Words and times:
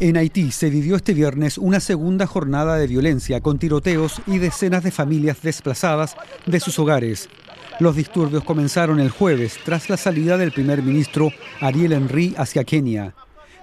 En 0.00 0.16
Haití 0.16 0.52
se 0.52 0.70
vivió 0.70 0.94
este 0.94 1.12
viernes 1.12 1.58
una 1.58 1.80
segunda 1.80 2.24
jornada 2.24 2.76
de 2.76 2.86
violencia 2.86 3.40
con 3.40 3.58
tiroteos 3.58 4.22
y 4.28 4.38
decenas 4.38 4.84
de 4.84 4.92
familias 4.92 5.42
desplazadas 5.42 6.14
de 6.46 6.60
sus 6.60 6.78
hogares. 6.78 7.28
Los 7.80 7.96
disturbios 7.96 8.44
comenzaron 8.44 9.00
el 9.00 9.10
jueves 9.10 9.58
tras 9.64 9.90
la 9.90 9.96
salida 9.96 10.36
del 10.36 10.52
primer 10.52 10.84
ministro 10.84 11.32
Ariel 11.60 11.94
Henry 11.94 12.32
hacia 12.38 12.62
Kenia. 12.62 13.16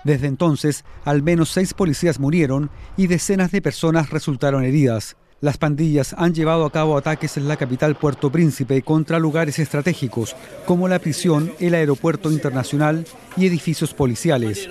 Desde 0.04 0.28
entonces, 0.28 0.84
al 1.06 1.24
menos 1.24 1.52
seis 1.52 1.74
policías 1.74 2.20
murieron 2.20 2.70
y 2.98 3.08
decenas 3.08 3.52
de 3.52 3.62
personas 3.62 4.10
resultaron 4.10 4.66
heridas. 4.66 5.16
Las 5.42 5.58
pandillas 5.58 6.16
han 6.18 6.34
llevado 6.34 6.66
a 6.66 6.72
cabo 6.72 6.98
ataques 6.98 7.36
en 7.36 7.48
la 7.48 7.58
capital 7.58 7.96
Puerto 7.96 8.32
Príncipe 8.32 8.82
contra 8.82 9.20
lugares 9.20 9.60
estratégicos 9.60 10.36
como 10.66 10.88
la 10.88 11.00
prisión, 11.00 11.52
el 11.60 11.76
aeropuerto 11.76 12.32
internacional 12.32 13.06
y 13.36 13.46
edificios 13.46 13.94
policiales. 13.94 14.70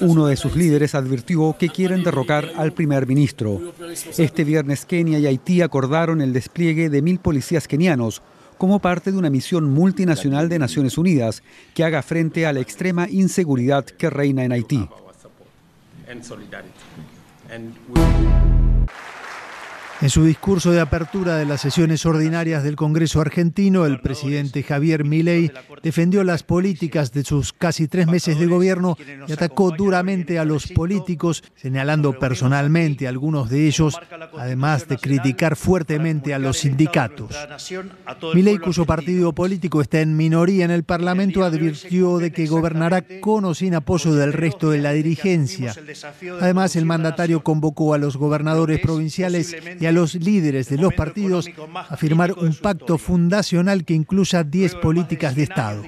Uno 0.00 0.26
de 0.26 0.36
sus 0.36 0.56
líderes 0.56 0.96
advirtió 0.96 1.56
que 1.56 1.68
quieren 1.68 2.02
derrocar 2.02 2.50
al 2.56 2.72
primer 2.72 3.06
ministro. 3.06 3.72
Este 4.18 4.42
viernes 4.42 4.84
Kenia 4.84 5.20
y 5.20 5.26
Haití 5.26 5.62
acordaron 5.62 6.20
el 6.20 6.32
despliegue 6.32 6.90
de 6.90 7.02
mil 7.02 7.20
policías 7.20 7.68
kenianos 7.68 8.20
como 8.58 8.80
parte 8.80 9.12
de 9.12 9.16
una 9.16 9.30
misión 9.30 9.70
multinacional 9.70 10.48
de 10.48 10.58
Naciones 10.58 10.98
Unidas 10.98 11.42
que 11.72 11.84
haga 11.84 12.02
frente 12.02 12.46
a 12.46 12.52
la 12.52 12.60
extrema 12.60 13.08
inseguridad 13.08 13.84
que 13.84 14.10
reina 14.10 14.44
en 14.44 14.52
Haití. 14.52 14.88
En 20.02 20.08
su 20.08 20.24
discurso 20.24 20.70
de 20.72 20.80
apertura 20.80 21.36
de 21.36 21.44
las 21.44 21.60
sesiones 21.60 22.06
ordinarias 22.06 22.62
del 22.62 22.74
Congreso 22.74 23.20
argentino, 23.20 23.84
el 23.84 24.00
presidente 24.00 24.62
Javier 24.62 25.04
Milei 25.04 25.52
defendió 25.82 26.24
las 26.24 26.42
políticas 26.42 27.12
de 27.12 27.22
sus 27.22 27.52
casi 27.52 27.86
tres 27.86 28.06
meses 28.06 28.38
de 28.38 28.46
gobierno 28.46 28.96
y 29.28 29.32
atacó 29.32 29.72
duramente 29.72 30.38
a 30.38 30.46
los 30.46 30.68
políticos, 30.68 31.44
señalando 31.54 32.18
personalmente 32.18 33.06
a 33.06 33.10
algunos 33.10 33.50
de 33.50 33.66
ellos, 33.66 33.98
además 34.38 34.88
de 34.88 34.96
criticar 34.96 35.54
fuertemente 35.54 36.32
a 36.32 36.38
los 36.38 36.58
sindicatos. 36.58 37.36
Milei, 38.34 38.56
cuyo 38.56 38.86
partido 38.86 39.34
político 39.34 39.82
está 39.82 40.00
en 40.00 40.16
minoría 40.16 40.64
en 40.64 40.70
el 40.70 40.84
Parlamento, 40.84 41.44
advirtió 41.44 42.16
de 42.16 42.32
que 42.32 42.46
gobernará 42.46 43.04
con 43.20 43.44
o 43.44 43.54
sin 43.54 43.74
apoyo 43.74 44.14
del 44.14 44.32
resto 44.32 44.70
de 44.70 44.78
la 44.78 44.92
dirigencia. 44.92 45.74
Además, 46.40 46.74
el 46.76 46.86
mandatario 46.86 47.42
convocó 47.42 47.92
a 47.92 47.98
los 47.98 48.16
gobernadores 48.16 48.80
provinciales 48.80 49.54
y 49.78 49.86
a 49.86 49.89
los 49.92 50.14
líderes 50.14 50.68
de 50.68 50.78
los 50.78 50.94
partidos 50.94 51.48
a 51.74 51.96
firmar 51.96 52.32
un 52.32 52.54
pacto 52.54 52.98
fundacional 52.98 53.84
que 53.84 53.94
incluya 53.94 54.44
10 54.44 54.76
políticas 54.76 55.34
de 55.34 55.42
Estado. 55.42 55.82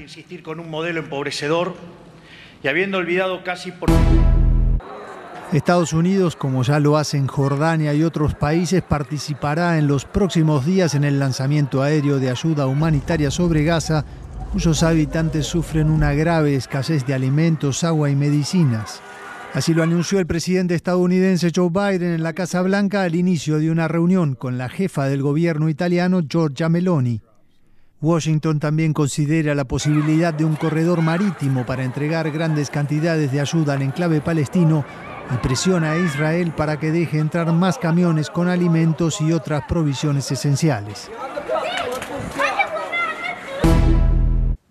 Estados 5.53 5.93
Unidos, 5.93 6.35
como 6.35 6.63
ya 6.63 6.81
lo 6.81 6.97
hacen 6.97 7.27
Jordania 7.27 7.93
y 7.93 8.03
otros 8.03 8.35
países, 8.35 8.83
participará 8.83 9.79
en 9.79 9.87
los 9.87 10.07
próximos 10.07 10.65
días 10.65 10.95
en 10.95 11.05
el 11.05 11.19
lanzamiento 11.19 11.83
aéreo 11.83 12.19
de 12.19 12.31
ayuda 12.31 12.67
humanitaria 12.67 13.31
sobre 13.31 13.63
Gaza, 13.63 14.07
cuyos 14.51 14.83
habitantes 14.83 15.47
sufren 15.47 15.91
una 15.91 16.15
grave 16.15 16.55
escasez 16.55 17.05
de 17.07 17.13
alimentos, 17.13 17.85
agua 17.85 18.09
y 18.09 18.17
medicinas. 18.17 19.03
Así 19.55 19.75
lo 19.75 19.83
anunció 19.83 20.19
el 20.19 20.27
presidente 20.27 20.75
estadounidense 20.75 21.53
Joe 21.55 21.69
Biden 21.69 22.15
en 22.15 22.23
la 22.23 22.33
Casa 22.33 22.63
Blanca 22.63 23.03
al 23.03 23.15
inicio 23.15 23.59
de 23.59 23.71
una 23.71 23.87
reunión 23.87 24.35
con 24.35 24.57
la 24.57 24.71
jefa 24.71 25.07
del 25.07 25.21
gobierno 25.21 25.69
italiano 25.69 26.23
Giorgia 26.27 26.71
Meloni. 26.71 27.21
Washington 28.01 28.59
también 28.59 28.95
considera 28.95 29.55
la 29.55 29.65
posibilidad 29.65 30.33
de 30.33 30.47
un 30.47 30.57
corredor 30.57 31.03
marítimo 31.03 31.67
para 31.67 31.85
entregar 31.85 32.31
grandes 32.31 32.71
cantidades 32.71 33.31
de 33.31 33.41
ayuda 33.41 33.75
al 33.75 33.83
enclave 33.83 34.23
palestino 34.23 34.87
y 35.33 35.37
presiona 35.37 35.93
a 35.93 35.99
Israel 35.99 36.53
para 36.57 36.81
que 36.81 36.91
deje 36.91 37.19
entrar 37.19 37.53
más 37.53 37.77
camiones 37.77 38.31
con 38.31 38.49
alimentos 38.49 39.21
y 39.21 39.33
otras 39.33 39.65
provisiones 39.69 40.33
esenciales. 40.33 41.11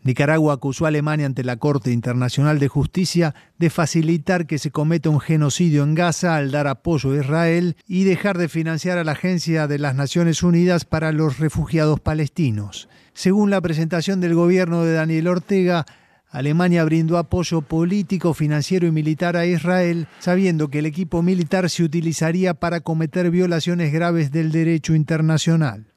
Nicaragua 0.03 0.55
acusó 0.55 0.85
a 0.85 0.87
Alemania 0.87 1.27
ante 1.27 1.43
la 1.43 1.57
Corte 1.57 1.91
Internacional 1.91 2.57
de 2.57 2.67
Justicia 2.67 3.35
de 3.59 3.69
facilitar 3.69 4.47
que 4.47 4.57
se 4.57 4.71
cometa 4.71 5.09
un 5.09 5.19
genocidio 5.19 5.83
en 5.83 5.93
Gaza 5.93 6.35
al 6.35 6.51
dar 6.51 6.67
apoyo 6.67 7.11
a 7.11 7.17
Israel 7.17 7.75
y 7.87 8.03
dejar 8.03 8.37
de 8.39 8.49
financiar 8.49 8.97
a 8.97 9.03
la 9.03 9.11
Agencia 9.11 9.67
de 9.67 9.77
las 9.77 9.95
Naciones 9.95 10.41
Unidas 10.41 10.85
para 10.85 11.11
los 11.11 11.37
Refugiados 11.37 11.99
Palestinos. 11.99 12.89
Según 13.13 13.51
la 13.51 13.61
presentación 13.61 14.21
del 14.21 14.33
gobierno 14.33 14.83
de 14.83 14.93
Daniel 14.93 15.27
Ortega, 15.27 15.85
Alemania 16.31 16.83
brindó 16.85 17.17
apoyo 17.17 17.61
político, 17.61 18.33
financiero 18.33 18.87
y 18.87 18.91
militar 18.91 19.35
a 19.35 19.45
Israel, 19.45 20.07
sabiendo 20.19 20.69
que 20.69 20.79
el 20.79 20.85
equipo 20.85 21.21
militar 21.21 21.69
se 21.69 21.83
utilizaría 21.83 22.53
para 22.53 22.79
cometer 22.79 23.29
violaciones 23.29 23.91
graves 23.91 24.31
del 24.31 24.51
derecho 24.51 24.95
internacional. 24.95 25.90